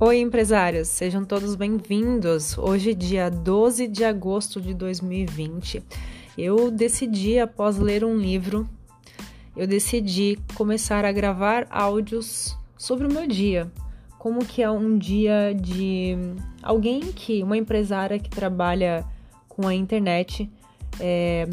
Oi, 0.00 0.20
empresários, 0.20 0.86
sejam 0.86 1.24
todos 1.24 1.56
bem-vindos. 1.56 2.56
Hoje, 2.56 2.94
dia 2.94 3.28
12 3.28 3.88
de 3.88 4.04
agosto 4.04 4.60
de 4.60 4.72
2020, 4.72 5.82
eu 6.38 6.70
decidi, 6.70 7.40
após 7.40 7.78
ler 7.78 8.04
um 8.04 8.16
livro, 8.16 8.64
eu 9.56 9.66
decidi 9.66 10.38
começar 10.54 11.04
a 11.04 11.10
gravar 11.10 11.66
áudios 11.68 12.56
sobre 12.76 13.08
o 13.08 13.12
meu 13.12 13.26
dia. 13.26 13.72
Como 14.20 14.46
que 14.46 14.62
é 14.62 14.70
um 14.70 14.96
dia 14.96 15.52
de 15.52 16.16
alguém 16.62 17.00
que, 17.00 17.42
uma 17.42 17.56
empresária 17.56 18.20
que 18.20 18.30
trabalha 18.30 19.04
com 19.48 19.66
a 19.66 19.74
internet, 19.74 20.48
é, 21.00 21.48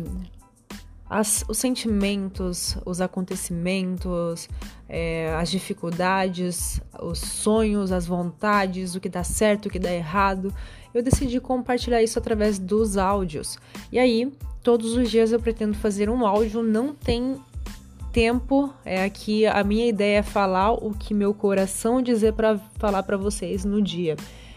as, 1.10 1.46
os 1.48 1.58
sentimentos, 1.58 2.78
os 2.86 3.00
acontecimentos, 3.00 4.50
é, 4.90 5.34
as 5.36 5.50
dificuldades, 5.52 6.82
os 7.00 7.20
sonhos, 7.20 7.92
as 7.92 8.06
vontades, 8.06 8.96
o 8.96 9.00
que 9.00 9.10
dá 9.10 9.24
certo, 9.24 9.68
o 9.68 9.70
que 9.70 9.80
dá 9.80 9.94
errado. 9.94 10.54
Eu 10.94 11.04
decidi 11.04 11.40
compartilhar 11.40 12.02
isso 12.02 12.18
através 12.18 12.58
dos 12.58 12.98
áudios. 12.98 13.58
E 13.92 14.00
aí, 14.00 14.32
todos 14.64 14.94
os 14.94 15.12
dias 15.12 15.32
eu 15.32 15.40
pretendo 15.40 15.76
fazer 15.76 16.10
um 16.10 16.26
áudio, 16.26 16.64
não 16.64 16.94
tem 16.94 17.40
tempo. 18.12 18.74
É 18.84 19.04
aqui 19.04 19.46
a 19.46 19.64
minha 19.64 19.88
ideia 19.88 20.20
é 20.20 20.24
falar 20.24 20.72
o 20.72 20.92
que 20.92 21.14
meu 21.14 21.34
coração 21.34 22.02
dizer 22.02 22.34
para 22.34 22.58
falar 22.80 23.04
para 23.04 23.18
vocês 23.18 23.64
no 23.64 23.82
dia. 23.82 24.16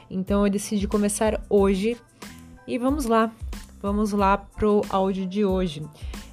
Então 0.09 0.47
eu 0.47 0.51
decidi 0.51 0.89
começar 0.89 1.45
hoje 1.51 1.97
e 2.67 2.79
vamos 2.79 3.05
lá. 3.05 3.31
Vamos 3.83 4.13
lá 4.13 4.39
pro 4.39 4.83
áudio 4.89 5.27
de 5.27 5.45
hoje. 5.45 5.83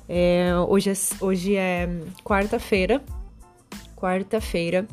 É, 0.08 0.52
hoje 0.68 0.92
é, 0.92 0.94
hoje 1.20 1.56
é 1.56 1.90
quarta-feira, 2.24 3.02
quarta-feira, 3.96 4.88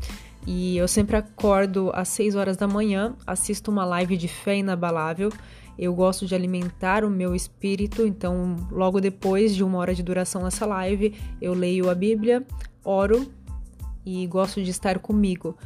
e 0.46 0.76
eu 0.76 0.88
sempre 0.88 1.16
acordo 1.16 1.90
às 1.94 2.08
6 2.08 2.34
horas 2.34 2.56
da 2.56 2.66
manhã, 2.66 3.14
assisto 3.26 3.70
uma 3.70 3.84
live 3.84 4.16
de 4.16 4.28
fé 4.28 4.56
inabalável. 4.56 5.30
Eu 5.78 5.94
gosto 5.94 6.26
de 6.26 6.34
alimentar 6.34 7.04
o 7.04 7.10
meu 7.10 7.34
espírito, 7.34 8.06
então 8.06 8.56
logo 8.70 9.00
depois 9.00 9.54
de 9.54 9.64
uma 9.64 9.78
hora 9.78 9.94
de 9.94 10.02
duração 10.02 10.42
nessa 10.42 10.66
live, 10.66 11.14
eu 11.40 11.54
leio 11.54 11.88
a 11.88 11.94
Bíblia, 11.94 12.44
oro 12.84 13.30
e 14.04 14.26
gosto 14.26 14.62
de 14.62 14.70
estar 14.70 14.98
comigo. 14.98 15.56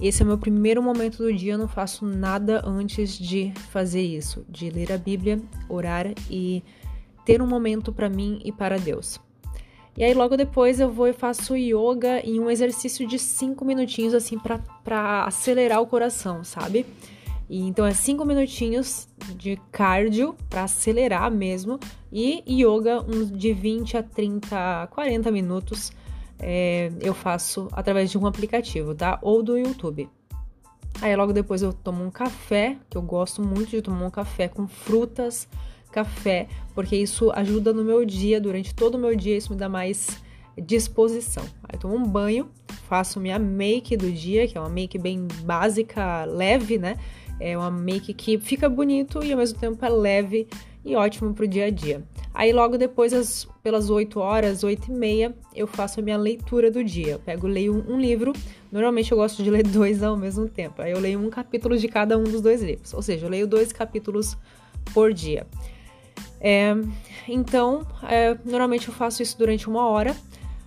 Esse 0.00 0.22
é 0.22 0.24
o 0.24 0.28
meu 0.28 0.38
primeiro 0.38 0.82
momento 0.82 1.18
do 1.18 1.32
dia, 1.32 1.52
eu 1.52 1.58
não 1.58 1.68
faço 1.68 2.04
nada 2.04 2.62
antes 2.66 3.16
de 3.16 3.52
fazer 3.70 4.02
isso, 4.02 4.44
de 4.48 4.68
ler 4.68 4.90
a 4.90 4.98
Bíblia, 4.98 5.40
orar 5.68 6.06
e 6.28 6.62
ter 7.24 7.40
um 7.42 7.46
momento 7.46 7.92
para 7.92 8.08
mim 8.08 8.40
e 8.44 8.52
para 8.52 8.78
Deus. 8.78 9.20
E 9.96 10.02
aí 10.02 10.14
logo 10.14 10.36
depois 10.36 10.80
eu 10.80 10.90
vou 10.90 11.06
e 11.06 11.12
faço 11.12 11.54
yoga 11.54 12.20
em 12.24 12.40
um 12.40 12.50
exercício 12.50 13.06
de 13.06 13.18
5 13.18 13.64
minutinhos 13.64 14.14
assim 14.14 14.38
para 14.38 15.24
acelerar 15.24 15.80
o 15.82 15.86
coração, 15.86 16.42
sabe? 16.42 16.86
E, 17.48 17.60
então 17.60 17.84
é 17.84 17.92
5 17.92 18.24
minutinhos 18.24 19.06
de 19.36 19.60
cardio 19.70 20.34
para 20.48 20.64
acelerar 20.64 21.30
mesmo 21.30 21.78
e 22.10 22.42
yoga 22.48 23.02
uns 23.02 23.30
de 23.30 23.52
20 23.52 23.98
a 23.98 24.02
30, 24.02 24.88
40 24.90 25.30
minutos 25.30 25.92
é, 26.42 26.90
eu 27.00 27.14
faço 27.14 27.68
através 27.72 28.10
de 28.10 28.18
um 28.18 28.26
aplicativo, 28.26 28.94
tá? 28.94 29.18
Ou 29.22 29.42
do 29.42 29.56
YouTube. 29.56 30.08
Aí 31.00 31.14
logo 31.14 31.32
depois 31.32 31.62
eu 31.62 31.72
tomo 31.72 32.04
um 32.04 32.10
café, 32.10 32.76
que 32.90 32.96
eu 32.96 33.02
gosto 33.02 33.40
muito 33.42 33.70
de 33.70 33.80
tomar 33.80 34.06
um 34.06 34.10
café 34.10 34.48
com 34.48 34.66
frutas, 34.66 35.48
café, 35.92 36.48
porque 36.74 36.96
isso 36.96 37.30
ajuda 37.32 37.72
no 37.72 37.84
meu 37.84 38.04
dia, 38.04 38.40
durante 38.40 38.74
todo 38.74 38.96
o 38.96 38.98
meu 38.98 39.14
dia, 39.14 39.36
isso 39.36 39.52
me 39.52 39.58
dá 39.58 39.68
mais 39.68 40.20
disposição. 40.58 41.44
Aí 41.62 41.74
eu 41.74 41.78
tomo 41.78 41.94
um 41.94 42.04
banho, 42.04 42.50
faço 42.88 43.20
minha 43.20 43.38
make 43.38 43.96
do 43.96 44.10
dia, 44.10 44.48
que 44.48 44.56
é 44.56 44.60
uma 44.60 44.70
make 44.70 44.98
bem 44.98 45.28
básica, 45.44 46.24
leve, 46.24 46.78
né? 46.78 46.96
É 47.38 47.56
uma 47.56 47.70
make 47.70 48.12
que 48.14 48.38
fica 48.38 48.68
bonito 48.68 49.22
e 49.22 49.32
ao 49.32 49.38
mesmo 49.38 49.58
tempo 49.58 49.84
é 49.84 49.88
leve 49.88 50.48
e 50.84 50.96
ótimo 50.96 51.32
para 51.32 51.44
o 51.44 51.48
dia 51.48 51.66
a 51.66 51.70
dia. 51.70 52.02
Aí 52.34 52.52
logo 52.52 52.76
depois, 52.78 53.12
as, 53.12 53.46
pelas 53.62 53.90
8 53.90 54.18
horas, 54.18 54.64
8 54.64 54.90
e 54.90 54.94
meia, 54.94 55.34
eu 55.54 55.66
faço 55.66 56.00
a 56.00 56.02
minha 56.02 56.16
leitura 56.16 56.70
do 56.70 56.82
dia. 56.82 57.12
Eu 57.12 57.18
pego, 57.18 57.46
leio 57.46 57.74
um, 57.74 57.94
um, 57.94 58.00
livro. 58.00 58.32
Normalmente 58.70 59.12
eu 59.12 59.18
gosto 59.18 59.42
de 59.42 59.50
ler 59.50 59.64
dois 59.68 60.02
ao 60.02 60.16
mesmo 60.16 60.48
tempo. 60.48 60.80
Aí 60.82 60.92
eu 60.92 60.98
leio 60.98 61.20
um 61.20 61.30
capítulo 61.30 61.76
de 61.76 61.88
cada 61.88 62.16
um 62.16 62.24
dos 62.24 62.40
dois 62.40 62.62
livros. 62.62 62.92
Ou 62.94 63.02
seja, 63.02 63.26
eu 63.26 63.30
leio 63.30 63.46
dois 63.46 63.72
capítulos 63.72 64.36
por 64.92 65.12
dia. 65.12 65.46
É, 66.40 66.74
então, 67.28 67.86
é, 68.02 68.36
normalmente 68.44 68.88
eu 68.88 68.94
faço 68.94 69.22
isso 69.22 69.38
durante 69.38 69.68
uma 69.68 69.86
hora. 69.86 70.16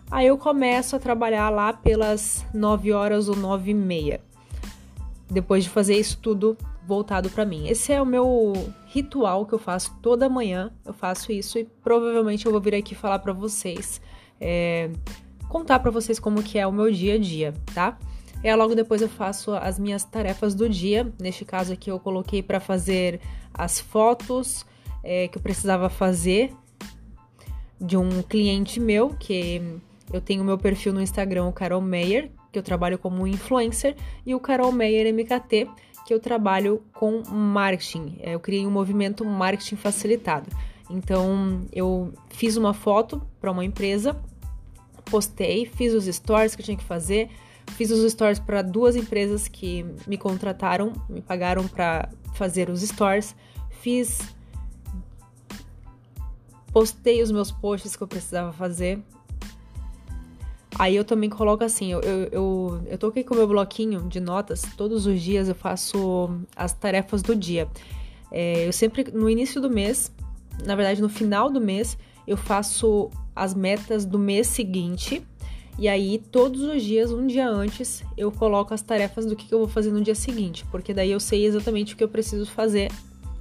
Aí 0.09 0.27
eu 0.27 0.37
começo 0.37 0.95
a 0.95 0.99
trabalhar 0.99 1.49
lá 1.49 1.73
pelas 1.73 2.45
9 2.53 2.93
horas 2.93 3.27
ou 3.27 3.35
9 3.35 3.71
e 3.71 3.73
meia. 3.73 4.21
Depois 5.29 5.63
de 5.63 5.69
fazer 5.69 5.95
isso 5.95 6.19
tudo 6.21 6.57
voltado 6.87 7.29
para 7.29 7.43
mim. 7.43 7.67
Esse 7.67 7.91
é 7.91 8.01
o 8.01 8.05
meu 8.05 8.53
ritual 8.85 9.45
que 9.45 9.53
eu 9.53 9.59
faço 9.59 9.97
toda 10.01 10.29
manhã. 10.29 10.71
Eu 10.85 10.93
faço 10.93 11.31
isso 11.31 11.57
e 11.57 11.65
provavelmente 11.83 12.45
eu 12.45 12.51
vou 12.51 12.61
vir 12.61 12.75
aqui 12.75 12.93
falar 12.93 13.19
para 13.19 13.33
vocês, 13.33 13.99
é, 14.39 14.91
contar 15.49 15.79
para 15.79 15.91
vocês 15.91 16.19
como 16.19 16.43
que 16.43 16.59
é 16.59 16.67
o 16.67 16.71
meu 16.71 16.91
dia 16.91 17.15
a 17.15 17.17
dia, 17.17 17.53
tá? 17.73 17.97
É 18.43 18.55
logo 18.55 18.75
depois 18.75 19.01
eu 19.01 19.09
faço 19.09 19.55
as 19.55 19.79
minhas 19.79 20.03
tarefas 20.03 20.53
do 20.53 20.69
dia. 20.69 21.11
Neste 21.19 21.43
caso 21.43 21.73
aqui 21.73 21.89
eu 21.89 21.99
coloquei 21.99 22.43
para 22.43 22.59
fazer 22.59 23.19
as 23.51 23.79
fotos 23.79 24.63
é, 25.05 25.27
que 25.27 25.37
eu 25.37 25.41
precisava 25.41 25.87
fazer 25.87 26.51
de 27.79 27.95
um 27.95 28.23
cliente 28.23 28.79
meu, 28.79 29.09
que 29.09 29.61
eu 30.11 30.19
tenho 30.19 30.43
meu 30.43 30.57
perfil 30.57 30.91
no 30.91 31.01
Instagram, 31.01 31.45
o 31.45 31.53
Carol 31.53 31.81
Meyer, 31.81 32.31
que 32.51 32.57
eu 32.57 32.63
trabalho 32.63 32.97
como 32.97 33.27
influencer, 33.27 33.95
e 34.25 34.33
o 34.33 34.39
Carol 34.39 34.71
Meyer 34.71 35.13
MKT, 35.13 35.69
que 36.05 36.13
eu 36.13 36.19
trabalho 36.19 36.81
com 36.93 37.21
marketing. 37.29 38.17
É, 38.19 38.33
eu 38.33 38.39
criei 38.39 38.65
um 38.65 38.71
movimento 38.71 39.23
marketing 39.23 39.75
facilitado. 39.75 40.49
Então, 40.89 41.65
eu 41.71 42.13
fiz 42.29 42.57
uma 42.57 42.73
foto 42.73 43.21
para 43.39 43.51
uma 43.51 43.65
empresa, 43.65 44.15
postei, 45.05 45.65
fiz 45.65 45.93
os 45.93 46.05
stories 46.05 46.55
que 46.55 46.61
eu 46.61 46.65
tinha 46.65 46.77
que 46.77 46.83
fazer, 46.83 47.29
fiz 47.71 47.91
os 47.91 48.11
stories 48.11 48.39
para 48.39 48.61
duas 48.61 48.95
empresas 48.95 49.47
que 49.47 49.85
me 50.07 50.17
contrataram, 50.17 50.93
me 51.09 51.21
pagaram 51.21 51.67
para 51.67 52.09
fazer 52.33 52.69
os 52.69 52.81
stories, 52.81 53.35
fiz 53.69 54.34
postei 56.75 57.21
os 57.21 57.31
meus 57.31 57.53
posts 57.53 57.95
que 57.95 58.03
eu 58.03 58.07
precisava 58.07 58.51
fazer. 58.51 58.99
Aí 60.77 60.93
eu 60.93 61.05
também 61.05 61.29
coloco 61.29 61.63
assim, 61.63 61.93
eu, 61.93 62.01
eu, 62.01 62.27
eu, 62.33 62.81
eu 62.87 62.97
tô 62.97 63.07
aqui 63.07 63.23
com 63.23 63.33
o 63.33 63.37
meu 63.37 63.47
bloquinho 63.47 64.01
de 64.09 64.19
notas, 64.19 64.63
todos 64.75 65.05
os 65.05 65.21
dias 65.21 65.47
eu 65.47 65.55
faço 65.55 66.37
as 66.53 66.73
tarefas 66.73 67.21
do 67.23 67.33
dia. 67.33 67.65
É, 68.29 68.67
eu 68.67 68.73
sempre, 68.73 69.09
no 69.09 69.29
início 69.29 69.61
do 69.61 69.69
mês, 69.69 70.11
na 70.65 70.75
verdade 70.75 71.01
no 71.01 71.07
final 71.07 71.49
do 71.49 71.61
mês, 71.61 71.97
eu 72.27 72.35
faço 72.35 73.09
as 73.33 73.53
metas 73.53 74.03
do 74.03 74.19
mês 74.19 74.47
seguinte. 74.47 75.25
E 75.79 75.87
aí, 75.87 76.21
todos 76.29 76.61
os 76.61 76.83
dias, 76.83 77.09
um 77.09 77.25
dia 77.25 77.47
antes, 77.47 78.03
eu 78.17 78.29
coloco 78.33 78.73
as 78.73 78.81
tarefas 78.81 79.25
do 79.25 79.33
que, 79.33 79.47
que 79.47 79.53
eu 79.53 79.59
vou 79.59 79.67
fazer 79.69 79.91
no 79.93 80.01
dia 80.01 80.15
seguinte, 80.15 80.65
porque 80.71 80.93
daí 80.93 81.11
eu 81.11 81.21
sei 81.21 81.45
exatamente 81.45 81.93
o 81.93 81.97
que 81.97 82.03
eu 82.03 82.09
preciso 82.09 82.45
fazer 82.45 82.91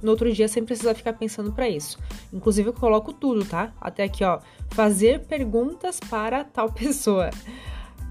no 0.05 0.11
outro 0.11 0.31
dia 0.31 0.47
sem 0.47 0.63
precisar 0.63 0.93
ficar 0.93 1.13
pensando 1.13 1.51
para 1.51 1.67
isso. 1.67 1.97
Inclusive 2.31 2.69
eu 2.69 2.73
coloco 2.73 3.11
tudo, 3.11 3.43
tá? 3.43 3.73
Até 3.81 4.03
aqui, 4.03 4.23
ó, 4.23 4.39
fazer 4.69 5.21
perguntas 5.21 5.99
para 5.99 6.43
tal 6.43 6.71
pessoa. 6.71 7.31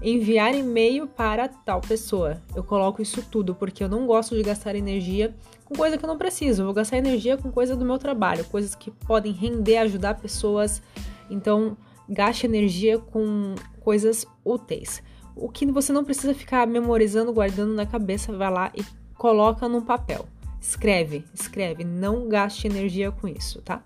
Enviar 0.01 0.53
e-mail 0.53 1.07
para 1.07 1.47
tal 1.47 1.79
pessoa. 1.79 2.41
Eu 2.53 2.63
coloco 2.63 3.01
isso 3.01 3.23
tudo 3.31 3.55
porque 3.55 3.81
eu 3.81 3.87
não 3.87 4.05
gosto 4.05 4.35
de 4.35 4.43
gastar 4.43 4.75
energia 4.75 5.33
com 5.63 5.73
coisa 5.73 5.97
que 5.97 6.03
eu 6.03 6.07
não 6.07 6.17
preciso. 6.17 6.61
Eu 6.61 6.65
vou 6.65 6.73
gastar 6.73 6.97
energia 6.97 7.37
com 7.37 7.49
coisa 7.49 7.77
do 7.77 7.85
meu 7.85 7.97
trabalho, 7.97 8.43
coisas 8.45 8.75
que 8.75 8.91
podem 8.91 9.31
render, 9.31 9.77
ajudar 9.77 10.15
pessoas. 10.15 10.83
Então, 11.29 11.77
gaste 12.09 12.45
energia 12.45 12.99
com 12.99 13.55
coisas 13.79 14.27
úteis. 14.43 15.01
O 15.33 15.49
que 15.49 15.65
você 15.65 15.93
não 15.93 16.03
precisa 16.03 16.33
ficar 16.33 16.67
memorizando, 16.67 17.33
guardando 17.33 17.73
na 17.73 17.85
cabeça, 17.85 18.35
vai 18.35 18.51
lá 18.51 18.71
e 18.75 18.83
coloca 19.17 19.67
num 19.69 19.81
papel. 19.81 20.25
Escreve, 20.67 21.23
escreve, 21.31 21.83
não 21.83 22.27
gaste 22.27 22.65
energia 22.65 23.11
com 23.11 23.27
isso, 23.27 23.61
tá? 23.61 23.83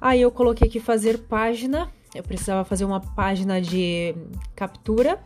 Aí 0.00 0.20
eu 0.20 0.30
coloquei 0.30 0.68
aqui 0.68 0.78
fazer 0.78 1.18
página. 1.18 1.90
Eu 2.14 2.22
precisava 2.22 2.64
fazer 2.64 2.84
uma 2.84 3.00
página 3.00 3.60
de 3.60 4.14
captura 4.54 5.20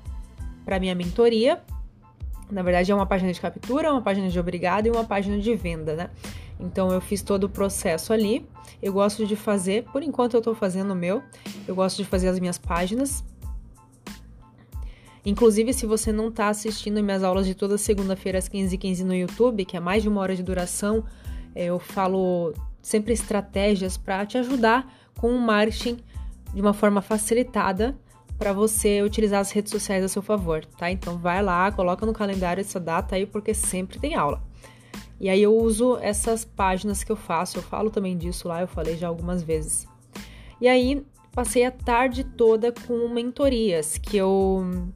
para 0.64 0.80
minha 0.80 0.94
mentoria. 0.94 1.62
Na 2.50 2.62
verdade, 2.62 2.90
é 2.90 2.94
uma 2.94 3.06
página 3.06 3.30
de 3.30 3.38
captura, 3.38 3.92
uma 3.92 4.00
página 4.00 4.28
de 4.28 4.40
obrigado 4.40 4.86
e 4.86 4.90
uma 4.90 5.04
página 5.04 5.38
de 5.38 5.54
venda, 5.54 5.94
né? 5.94 6.10
Então 6.58 6.90
eu 6.90 7.00
fiz 7.00 7.20
todo 7.20 7.44
o 7.44 7.48
processo 7.48 8.12
ali. 8.12 8.48
Eu 8.82 8.92
gosto 8.92 9.26
de 9.26 9.36
fazer, 9.36 9.84
por 9.92 10.02
enquanto 10.02 10.32
eu 10.32 10.40
tô 10.40 10.54
fazendo 10.54 10.92
o 10.92 10.96
meu. 10.96 11.22
Eu 11.68 11.74
gosto 11.74 11.98
de 11.98 12.04
fazer 12.06 12.28
as 12.28 12.40
minhas 12.40 12.56
páginas 12.56 13.22
Inclusive, 15.24 15.72
se 15.72 15.86
você 15.86 16.12
não 16.12 16.28
está 16.28 16.48
assistindo 16.48 17.02
minhas 17.02 17.22
aulas 17.22 17.46
de 17.46 17.54
toda 17.54 17.78
segunda-feira 17.78 18.38
às 18.38 18.48
15h15 18.48 19.00
no 19.04 19.14
YouTube, 19.14 19.64
que 19.64 19.76
é 19.76 19.80
mais 19.80 20.02
de 20.02 20.08
uma 20.08 20.20
hora 20.20 20.36
de 20.36 20.42
duração, 20.42 21.04
é, 21.54 21.66
eu 21.66 21.78
falo 21.78 22.52
sempre 22.82 23.14
estratégias 23.14 23.96
para 23.96 24.26
te 24.26 24.36
ajudar 24.36 24.92
com 25.18 25.30
o 25.30 25.40
marketing 25.40 25.96
de 26.52 26.60
uma 26.60 26.74
forma 26.74 27.00
facilitada 27.00 27.96
para 28.38 28.52
você 28.52 29.02
utilizar 29.02 29.40
as 29.40 29.50
redes 29.50 29.70
sociais 29.70 30.04
a 30.04 30.08
seu 30.08 30.20
favor, 30.20 30.64
tá? 30.64 30.90
Então 30.90 31.16
vai 31.16 31.42
lá, 31.42 31.70
coloca 31.72 32.04
no 32.04 32.12
calendário 32.12 32.60
essa 32.60 32.78
data 32.78 33.16
aí 33.16 33.24
porque 33.24 33.54
sempre 33.54 33.98
tem 33.98 34.14
aula. 34.14 34.42
E 35.20 35.28
aí 35.28 35.42
eu 35.42 35.56
uso 35.56 35.96
essas 35.98 36.44
páginas 36.44 37.02
que 37.02 37.10
eu 37.10 37.16
faço, 37.16 37.58
eu 37.58 37.62
falo 37.62 37.90
também 37.90 38.18
disso 38.18 38.48
lá, 38.48 38.60
eu 38.60 38.68
falei 38.68 38.96
já 38.96 39.08
algumas 39.08 39.42
vezes. 39.42 39.86
E 40.60 40.68
aí 40.68 41.04
passei 41.32 41.64
a 41.64 41.70
tarde 41.70 42.24
toda 42.24 42.72
com 42.72 43.08
mentorias 43.08 43.96
que 43.96 44.16
eu 44.16 44.92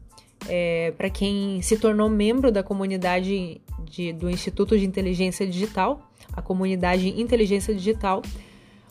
é, 0.48 0.92
para 0.96 1.10
quem 1.10 1.60
se 1.62 1.76
tornou 1.76 2.08
membro 2.08 2.50
da 2.50 2.62
comunidade 2.62 3.60
de, 3.84 4.12
do 4.12 4.28
Instituto 4.28 4.78
de 4.78 4.84
Inteligência 4.84 5.46
Digital, 5.46 6.00
a 6.32 6.42
comunidade 6.42 7.08
Inteligência 7.20 7.74
Digital, 7.74 8.22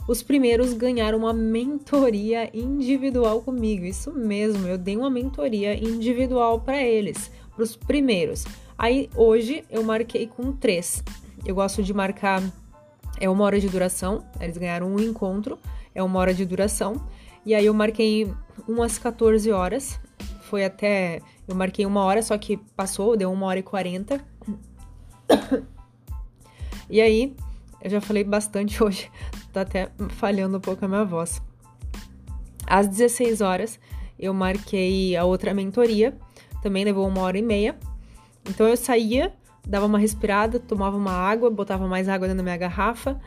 os 0.08 0.24
primeiros 0.24 0.72
ganharam 0.74 1.18
uma 1.18 1.34
mentoria 1.34 2.50
individual 2.54 3.42
comigo. 3.42 3.84
Isso 3.84 4.14
mesmo, 4.14 4.66
eu 4.66 4.78
dei 4.78 4.96
uma 4.96 5.10
mentoria 5.10 5.76
individual 5.76 6.62
para 6.62 6.82
eles, 6.82 7.30
para 7.54 7.64
os 7.64 7.76
primeiros. 7.76 8.46
Aí 8.78 9.10
hoje 9.16 9.66
eu 9.70 9.84
marquei 9.84 10.28
com 10.28 10.54
três. 10.54 11.04
Eu 11.46 11.56
gosto 11.56 11.84
de 11.84 11.94
marcar, 11.94 12.42
é 13.20 13.30
uma 13.30 13.44
hora 13.44 13.60
de 13.60 13.68
duração, 13.68 14.24
eles 14.40 14.58
ganharam 14.58 14.88
um 14.88 15.00
encontro, 15.00 15.60
é 15.94 16.02
uma 16.02 16.20
hora 16.20 16.34
de 16.34 16.46
duração. 16.46 17.02
E 17.46 17.54
aí 17.54 17.66
eu 17.66 17.74
marquei 17.74 18.32
umas 18.68 18.98
14 18.98 19.52
horas, 19.52 20.00
foi 20.48 20.66
até. 20.66 21.22
Eu 21.48 21.56
marquei 21.56 21.86
uma 21.86 22.04
hora, 22.04 22.22
só 22.22 22.38
que 22.38 22.58
passou, 22.76 23.16
deu 23.16 23.32
uma 23.32 23.46
hora 23.46 23.60
e 23.60 23.64
40. 23.64 24.20
E 26.90 27.02
aí, 27.02 27.36
eu 27.82 27.90
já 27.90 28.00
falei 28.00 28.24
bastante 28.24 28.82
hoje, 28.84 29.12
tá 29.52 29.60
até 29.60 29.90
falhando 30.12 30.58
um 30.58 30.62
pouco 30.62 30.86
a 30.86 30.88
minha 30.88 31.04
voz. 31.04 31.42
Às 32.66 32.88
16 32.88 33.42
horas, 33.42 33.78
eu 34.18 34.34
marquei 34.34 35.14
a 35.18 35.26
outra 35.26 35.54
mentoria, 35.54 36.18
também 36.62 36.86
levou 36.86 37.06
uma 37.06 37.22
hora 37.24 37.38
e 37.38 37.42
meia. 37.42 37.78
Então 38.50 38.66
eu 38.66 38.78
saía, 38.78 39.34
dava 39.68 39.86
uma 39.86 40.00
respirada, 40.00 40.62
tomava 40.62 40.96
uma 40.96 41.12
água, 41.12 41.50
botava 41.50 41.88
mais 41.90 42.08
água 42.08 42.26
dentro 42.26 42.38
da 42.38 42.44
minha 42.44 42.58
garrafa 42.58 43.20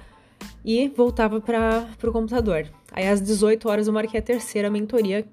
e 0.64 0.88
voltava 0.88 1.38
para 1.38 1.86
o 2.02 2.12
computador. 2.12 2.66
Aí 2.92 3.06
às 3.06 3.20
18 3.20 3.68
horas 3.68 3.86
eu 3.86 3.92
marquei 3.92 4.20
a 4.20 4.22
terceira 4.22 4.70
mentoria, 4.70 5.26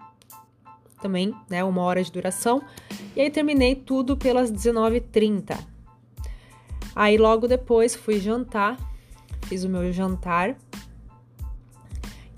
também, 1.02 1.34
né, 1.50 1.64
uma 1.64 1.82
hora 1.82 2.04
de 2.04 2.12
duração. 2.12 2.62
E 3.16 3.22
aí 3.22 3.30
terminei 3.30 3.76
tudo 3.76 4.16
pelas 4.18 4.52
19h30. 4.52 5.58
Aí 6.96 7.18
logo 7.18 7.48
depois 7.48 7.96
fui 7.96 8.20
jantar, 8.20 8.78
fiz 9.44 9.64
o 9.64 9.70
meu 9.70 9.92
jantar. 9.94 10.56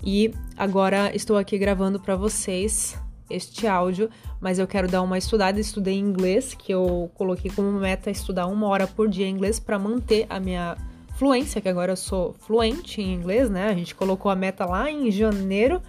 E 0.02 0.32
agora 0.56 1.14
estou 1.14 1.36
aqui 1.36 1.58
gravando 1.58 2.00
para 2.00 2.16
vocês 2.16 2.98
este 3.28 3.66
áudio, 3.66 4.10
mas 4.40 4.58
eu 4.58 4.66
quero 4.66 4.88
dar 4.88 5.02
uma 5.02 5.16
estudada. 5.16 5.60
Estudei 5.60 5.98
inglês, 5.98 6.54
que 6.54 6.72
eu 6.72 7.10
coloquei 7.14 7.50
como 7.50 7.70
meta 7.72 8.10
estudar 8.10 8.46
uma 8.46 8.66
hora 8.66 8.86
por 8.86 9.08
dia 9.08 9.28
inglês 9.28 9.60
para 9.60 9.78
manter 9.78 10.26
a 10.28 10.40
minha 10.40 10.76
fluência, 11.16 11.60
que 11.60 11.68
agora 11.68 11.92
eu 11.92 11.96
sou 11.96 12.34
fluente 12.40 13.00
em 13.00 13.14
inglês, 13.14 13.50
né? 13.50 13.68
A 13.68 13.74
gente 13.74 13.94
colocou 13.94 14.30
a 14.30 14.36
meta 14.36 14.64
lá 14.64 14.90
em 14.90 15.10
janeiro, 15.10 15.80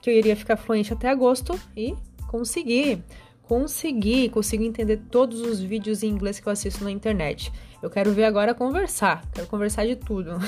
que 0.00 0.08
eu 0.10 0.14
iria 0.14 0.34
ficar 0.34 0.56
fluente 0.56 0.92
até 0.92 1.08
agosto 1.08 1.58
e 1.76 1.94
consegui. 2.30 3.02
Consegui, 3.42 4.28
consigo 4.28 4.62
entender 4.62 4.98
todos 5.10 5.40
os 5.40 5.58
vídeos 5.58 6.04
em 6.04 6.08
inglês 6.08 6.38
que 6.38 6.46
eu 6.46 6.52
assisto 6.52 6.84
na 6.84 6.90
internet. 6.92 7.52
Eu 7.82 7.90
quero 7.90 8.12
ver 8.12 8.24
agora 8.24 8.54
conversar, 8.54 9.28
quero 9.32 9.48
conversar 9.48 9.84
de 9.84 9.96
tudo. 9.96 10.38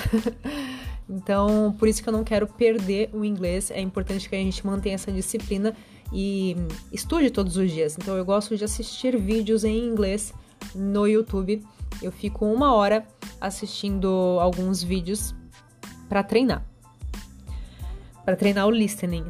então, 1.11 1.75
por 1.77 1.89
isso 1.89 2.01
que 2.01 2.09
eu 2.09 2.13
não 2.13 2.23
quero 2.23 2.47
perder 2.47 3.11
o 3.13 3.25
inglês. 3.25 3.73
É 3.73 3.81
importante 3.81 4.29
que 4.29 4.37
a 4.37 4.39
gente 4.39 4.65
mantenha 4.65 4.95
essa 4.95 5.11
disciplina 5.11 5.75
e 6.13 6.57
estude 6.93 7.29
todos 7.31 7.57
os 7.57 7.73
dias. 7.73 7.97
Então, 8.01 8.17
eu 8.17 8.25
gosto 8.25 8.57
de 8.57 8.63
assistir 8.63 9.19
vídeos 9.19 9.65
em 9.65 9.85
inglês 9.85 10.33
no 10.73 11.09
YouTube. 11.09 11.61
Eu 12.01 12.13
fico 12.13 12.47
uma 12.47 12.73
hora 12.73 13.05
assistindo 13.41 14.39
alguns 14.41 14.81
vídeos 14.81 15.35
para 16.09 16.23
treinar. 16.23 16.65
Para 18.25 18.37
treinar 18.37 18.69
o 18.69 18.71
listening. 18.71 19.25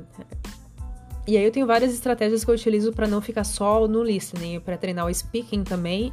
E 1.27 1.37
aí 1.37 1.45
eu 1.45 1.53
tenho 1.53 1.67
várias 1.67 1.93
estratégias 1.93 2.45
que 2.45 2.51
eu 2.51 2.55
utilizo 2.55 2.93
para 2.93 3.07
não 3.07 3.21
ficar 3.21 3.45
só 3.45 3.87
no 3.87 4.03
listening, 4.03 4.59
para 4.61 4.77
treinar 4.77 5.07
o 5.07 5.15
speaking 5.15 5.63
também, 5.63 6.13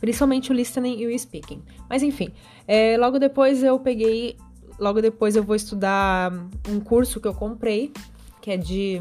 principalmente 0.00 0.52
o 0.52 0.54
listening 0.54 1.00
e 1.00 1.06
o 1.06 1.18
speaking. 1.18 1.62
Mas 1.88 2.02
enfim, 2.02 2.32
é, 2.66 2.96
logo 2.96 3.18
depois 3.18 3.64
eu 3.64 3.78
peguei, 3.80 4.36
logo 4.78 5.00
depois 5.02 5.34
eu 5.34 5.42
vou 5.42 5.56
estudar 5.56 6.32
um 6.68 6.78
curso 6.78 7.20
que 7.20 7.26
eu 7.26 7.34
comprei, 7.34 7.92
que 8.40 8.52
é 8.52 8.56
de, 8.56 9.00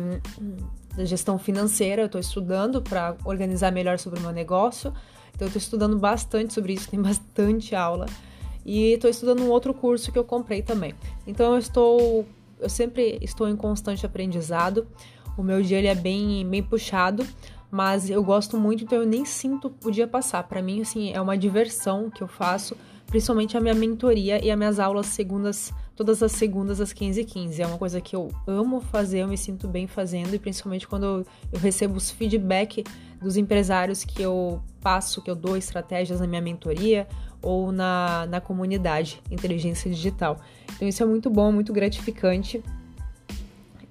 de 0.95 1.05
gestão 1.05 1.37
financeira. 1.37 2.01
Eu 2.01 2.07
estou 2.07 2.19
estudando 2.19 2.81
para 2.81 3.15
organizar 3.23 3.71
melhor 3.71 3.99
sobre 3.99 4.19
o 4.19 4.21
meu 4.23 4.31
negócio. 4.31 4.91
Então 5.35 5.45
eu 5.45 5.49
estou 5.49 5.59
estudando 5.59 5.97
bastante 5.99 6.53
sobre 6.53 6.73
isso, 6.73 6.89
tem 6.91 6.99
bastante 6.99 7.75
aula. 7.75 8.07
E 8.65 8.93
estou 8.93 9.09
estudando 9.09 9.43
um 9.43 9.49
outro 9.49 9.73
curso 9.73 10.11
que 10.11 10.17
eu 10.17 10.25
comprei 10.25 10.61
também. 10.61 10.93
Então 11.25 11.53
eu 11.53 11.59
estou, 11.59 12.25
eu 12.59 12.67
sempre 12.67 13.17
estou 13.21 13.47
em 13.47 13.55
constante 13.55 14.05
aprendizado. 14.05 14.87
O 15.37 15.43
meu 15.43 15.61
dia 15.61 15.77
ele 15.77 15.87
é 15.87 15.95
bem, 15.95 16.45
bem 16.47 16.63
puxado, 16.63 17.25
mas 17.69 18.09
eu 18.09 18.23
gosto 18.23 18.57
muito, 18.57 18.83
então 18.83 18.97
eu 18.97 19.05
nem 19.05 19.23
sinto 19.23 19.73
o 19.83 19.91
dia 19.91 20.07
passar. 20.07 20.43
Para 20.43 20.61
mim, 20.61 20.81
assim, 20.81 21.11
é 21.13 21.21
uma 21.21 21.37
diversão 21.37 22.09
que 22.09 22.23
eu 22.23 22.27
faço, 22.27 22.75
principalmente 23.05 23.55
a 23.55 23.61
minha 23.61 23.75
mentoria 23.75 24.43
e 24.43 24.49
as 24.49 24.57
minhas 24.57 24.79
aulas 24.79 25.05
segundas, 25.07 25.71
todas 25.95 26.23
as 26.23 26.31
segundas 26.31 26.81
às 26.81 26.93
15h15. 26.93 27.59
É 27.59 27.67
uma 27.67 27.77
coisa 27.77 28.01
que 28.01 28.15
eu 28.15 28.29
amo 28.47 28.81
fazer, 28.81 29.19
eu 29.19 29.27
me 29.27 29.37
sinto 29.37 29.67
bem 29.67 29.85
fazendo, 29.85 30.33
e 30.33 30.39
principalmente 30.39 30.87
quando 30.87 31.03
eu, 31.03 31.25
eu 31.51 31.59
recebo 31.59 31.97
os 31.97 32.09
feedback 32.09 32.83
dos 33.21 33.37
empresários 33.37 34.03
que 34.03 34.21
eu 34.21 34.61
passo, 34.81 35.21
que 35.21 35.29
eu 35.29 35.35
dou 35.35 35.57
estratégias 35.57 36.19
na 36.19 36.27
minha 36.27 36.41
mentoria 36.41 37.07
ou 37.41 37.71
na, 37.71 38.25
na 38.27 38.41
comunidade 38.41 39.21
Inteligência 39.29 39.89
Digital. 39.91 40.39
Então 40.75 40.87
isso 40.87 41.03
é 41.03 41.05
muito 41.05 41.29
bom, 41.29 41.51
muito 41.51 41.73
gratificante. 41.73 42.63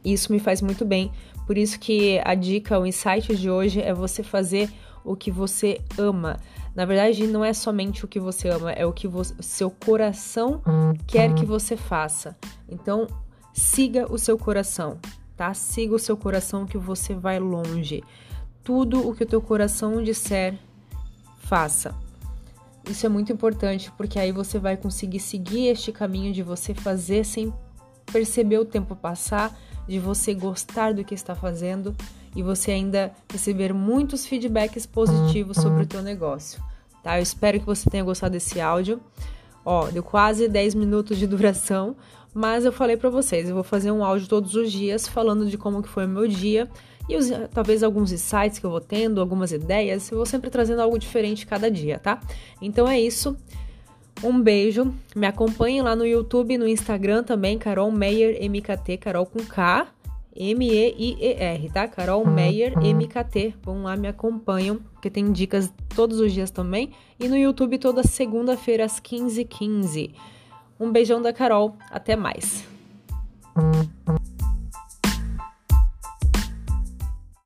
Isso 0.05 0.33
me 0.33 0.39
faz 0.39 0.63
muito 0.63 0.85
bem, 0.85 1.11
por 1.47 1.57
isso 1.57 1.79
que 1.79 2.21
a 2.25 2.35
dica, 2.35 2.79
o 2.79 2.85
insight 2.85 3.35
de 3.37 3.49
hoje 3.49 3.81
é 3.81 3.95
você 3.95 4.23
fazer 4.23 4.69
o 5.05 5.15
que 5.15 5.31
você 5.31 5.81
ama. 5.97 6.39
Na 6.75 6.85
verdade, 6.85 7.27
não 7.27 7.45
é 7.45 7.53
somente 7.53 8.05
o 8.05 8.09
que 8.09 8.19
você 8.19 8.49
ama, 8.49 8.73
é 8.73 8.85
o 8.85 8.93
que 8.93 9.07
o 9.07 9.25
seu 9.41 9.71
coração 9.71 10.61
quer 11.07 11.33
que 11.35 11.45
você 11.45 11.77
faça. 11.77 12.37
Então, 12.69 13.07
siga 13.55 14.13
o 14.13 14.19
seu 14.19 14.37
coração, 14.37 14.99
tá? 15.37 15.55
Siga 15.55 15.95
o 15.95 15.99
seu 15.99 16.17
coração 16.17 16.67
que 16.67 16.77
você 16.77 17.15
vai 17.15 17.39
longe. 17.39 18.03
Tudo 18.65 19.09
o 19.09 19.15
que 19.15 19.23
o 19.23 19.27
teu 19.27 19.41
coração 19.41 20.03
disser, 20.03 20.59
faça. 21.39 21.95
Isso 22.91 23.07
é 23.07 23.09
muito 23.09 23.33
importante 23.33 23.91
porque 23.97 24.19
aí 24.19 24.33
você 24.33 24.59
vai 24.59 24.77
conseguir 24.77 25.21
seguir 25.21 25.69
este 25.69 25.93
caminho 25.93 26.33
de 26.33 26.43
você 26.43 26.75
fazer 26.75 27.25
sem 27.25 27.53
perceber 28.13 28.59
o 28.59 28.65
tempo 28.65 28.95
passar 28.95 29.57
de 29.87 29.99
você 29.99 30.35
gostar 30.35 30.93
do 30.95 31.05
que 31.05 31.15
está 31.15 31.35
fazendo 31.35 31.95
e 32.35 32.43
você 32.43 32.73
ainda 32.73 33.13
receber 33.33 33.73
muitos 33.73 34.27
feedbacks 34.27 34.85
positivos 34.85 35.57
sobre 35.57 35.85
o 35.85 35.87
teu 35.87 36.03
negócio, 36.03 36.63
tá? 37.03 37.19
Eu 37.19 37.23
espero 37.23 37.59
que 37.59 37.67
você 37.67 37.89
tenha 37.89 38.05
gostado 38.05 38.33
desse 38.33 38.61
áudio. 38.61 39.01
Ó, 39.65 39.89
deu 39.89 40.03
quase 40.03 40.47
10 40.47 40.75
minutos 40.75 41.19
de 41.19 41.27
duração, 41.27 41.97
mas 42.33 42.65
eu 42.65 42.73
falei 42.73 42.97
para 42.97 43.11
vocês, 43.11 43.49
eu 43.49 43.55
vou 43.55 43.65
fazer 43.65 43.91
um 43.91 44.05
áudio 44.05 44.29
todos 44.29 44.55
os 44.55 44.71
dias 44.71 45.09
falando 45.09 45.47
de 45.47 45.59
como 45.59 45.83
que 45.83 45.89
foi 45.89 46.05
o 46.05 46.09
meu 46.09 46.29
dia 46.29 46.69
e 47.09 47.17
os, 47.17 47.31
talvez 47.53 47.83
alguns 47.83 48.13
insights 48.13 48.59
que 48.59 48.67
eu 48.67 48.71
vou 48.71 48.81
tendo, 48.81 49.21
algumas 49.21 49.53
ideias, 49.53 50.11
eu 50.11 50.19
vou 50.19 50.27
sempre 50.27 50.51
trazendo 50.51 50.83
algo 50.83 50.99
diferente 50.99 51.47
cada 51.47 51.71
dia, 51.71 51.99
tá? 51.99 52.21
Então 52.61 52.89
é 52.89 53.01
isso. 53.01 53.37
Um 54.23 54.41
beijo. 54.41 54.95
Me 55.15 55.27
acompanhem 55.27 55.83
lá 55.83 55.95
no 55.95 56.07
YouTube, 56.07 56.59
no 56.59 56.67
Instagram 56.67 57.23
também, 57.23 57.59
Carol 57.59 57.91
Meyer 57.91 58.39
MKT, 58.49 58.97
Carol 58.97 59.27
com 59.27 59.41
K, 59.41 59.87
M-E-I-E-R, 60.35 61.71
tá? 61.71 61.89
Carol 61.89 62.27
Meyer 62.27 62.75
MKT. 62.79 63.55
Vão 63.63 63.83
lá, 63.83 63.97
me 63.97 64.09
acompanham, 64.09 64.79
porque 64.93 65.11
tem 65.11 65.33
dicas 65.33 65.73
todos 65.95 66.21
os 66.21 66.33
dias 66.33 66.51
também. 66.51 66.91
E 67.19 67.29
no 67.29 67.37
YouTube 67.37 67.79
toda 67.79 68.03
segunda-feira 68.03 68.85
às 68.85 69.01
15h15. 69.01 70.13
Um 70.79 70.93
beijão 70.93 71.23
da 71.23 71.33
Carol. 71.33 71.77
Até 71.91 72.17
mais. 72.17 72.65